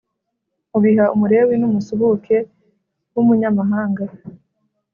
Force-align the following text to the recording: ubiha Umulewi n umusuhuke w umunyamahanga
ubiha 0.77 1.05
Umulewi 1.15 1.53
n 1.57 1.63
umusuhuke 1.69 2.37
w 3.13 3.15
umunyamahanga 3.21 4.03